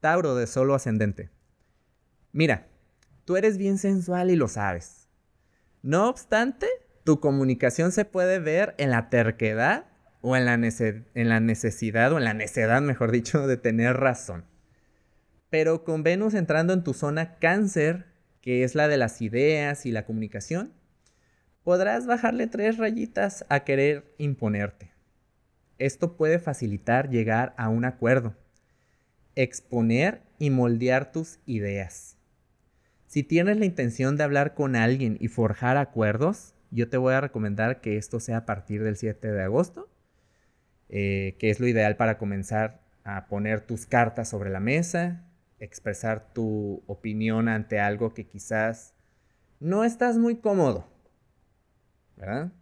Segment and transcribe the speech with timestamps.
[0.00, 1.30] Tauro de solo ascendente.
[2.32, 2.68] Mira,
[3.24, 5.08] tú eres bien sensual y lo sabes.
[5.82, 6.66] No obstante,
[7.04, 9.86] tu comunicación se puede ver en la terquedad
[10.20, 14.44] o en la, necesidad, o en la necedad, mejor dicho, de tener razón.
[15.50, 18.06] Pero con Venus entrando en tu zona cáncer,
[18.40, 20.72] que es la de las ideas y la comunicación,
[21.62, 24.92] podrás bajarle tres rayitas a querer imponerte.
[25.78, 28.34] Esto puede facilitar llegar a un acuerdo,
[29.42, 32.16] exponer y moldear tus ideas.
[33.06, 37.20] Si tienes la intención de hablar con alguien y forjar acuerdos, yo te voy a
[37.20, 39.88] recomendar que esto sea a partir del 7 de agosto,
[40.88, 45.24] eh, que es lo ideal para comenzar a poner tus cartas sobre la mesa,
[45.58, 48.94] expresar tu opinión ante algo que quizás
[49.60, 50.98] no estás muy cómodo
[52.18, 52.52] ¿verdad?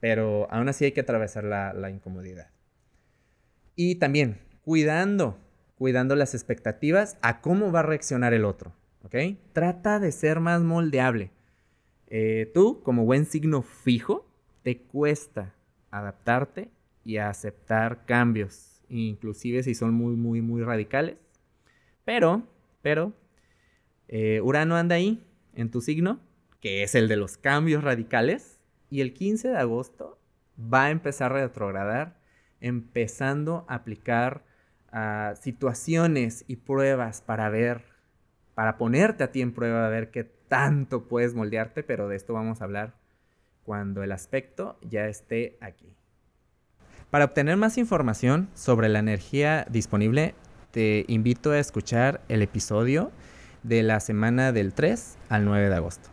[0.00, 2.50] Pero aún así hay que atravesar la, incomodidad.
[3.76, 5.38] Y también cuidando,
[5.82, 8.72] cuidando las expectativas a cómo va a reaccionar el otro,
[9.02, 9.16] ¿ok?
[9.52, 11.32] Trata de ser más moldeable.
[12.06, 14.24] Eh, tú, como buen signo fijo,
[14.62, 15.56] te cuesta
[15.90, 16.70] adaptarte
[17.04, 21.16] y aceptar cambios, inclusive si son muy, muy, muy radicales.
[22.04, 22.44] Pero,
[22.80, 23.12] pero,
[24.06, 26.20] eh, Urano anda ahí, en tu signo,
[26.60, 30.16] que es el de los cambios radicales, y el 15 de agosto
[30.56, 32.20] va a empezar a retrogradar,
[32.60, 34.51] empezando a aplicar
[35.40, 37.82] situaciones y pruebas para ver,
[38.54, 42.34] para ponerte a ti en prueba, a ver qué tanto puedes moldearte, pero de esto
[42.34, 42.94] vamos a hablar
[43.64, 45.94] cuando el aspecto ya esté aquí.
[47.10, 50.34] Para obtener más información sobre la energía disponible,
[50.70, 53.12] te invito a escuchar el episodio
[53.62, 56.11] de la semana del 3 al 9 de agosto.